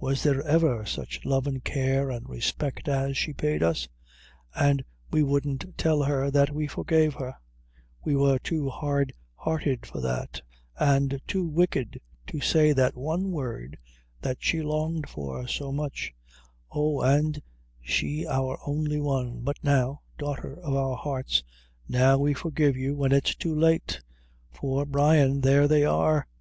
Was 0.00 0.24
there 0.24 0.42
ever 0.42 0.84
such 0.84 1.24
love 1.24 1.46
an' 1.46 1.60
care, 1.60 2.10
an' 2.10 2.24
respect, 2.26 2.88
as 2.88 3.16
she 3.16 3.32
paid 3.32 3.62
us? 3.62 3.86
an' 4.56 4.80
we 5.12 5.22
wouldn't 5.22 5.78
tell 5.78 6.02
her 6.02 6.28
that 6.28 6.52
we 6.52 6.66
forgave 6.66 7.14
her; 7.14 7.36
we 8.04 8.16
wor 8.16 8.40
too 8.40 8.68
hardhearted 8.68 9.86
for 9.86 10.00
that, 10.00 10.42
an' 10.80 11.20
too 11.28 11.46
wicked 11.46 12.00
to 12.26 12.40
say 12.40 12.72
that 12.72 12.96
one 12.96 13.30
word 13.30 13.78
that 14.20 14.38
she 14.40 14.60
longed 14.60 15.08
for 15.08 15.46
so 15.46 15.70
much 15.70 16.12
oh 16.72 17.04
an' 17.04 17.36
she 17.80 18.26
our 18.26 18.58
only 18.66 18.98
one 19.00 19.38
but 19.42 19.62
now 19.62 20.00
daughter 20.18 20.58
of 20.64 20.74
our 20.74 20.96
hearts 20.96 21.44
now 21.88 22.18
we 22.18 22.34
forgive 22.34 22.76
you 22.76 22.96
when 22.96 23.12
it's 23.12 23.36
too 23.36 23.54
late 23.54 24.00
for, 24.50 24.84
Brian, 24.84 25.42
there 25.42 25.68
they 25.68 25.84
are! 25.84 26.26